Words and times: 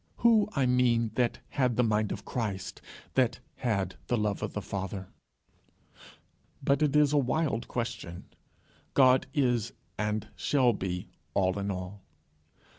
who, 0.25 0.49
I 0.53 0.65
mean, 0.65 1.11
that 1.13 1.41
had 1.49 1.75
the 1.75 1.83
mind 1.83 2.11
of 2.11 2.25
Christ, 2.25 2.81
that 3.13 3.39
had 3.57 3.97
the 4.07 4.17
love 4.17 4.41
of 4.41 4.53
the 4.53 4.59
Father? 4.63 5.09
But 6.63 6.81
it 6.81 6.95
is 6.95 7.13
a 7.13 7.19
wild 7.19 7.67
question. 7.67 8.25
God 8.95 9.27
is, 9.35 9.73
and 9.99 10.27
shall 10.35 10.73
be, 10.73 11.09
All 11.35 11.59
in 11.59 11.69
all. 11.69 12.01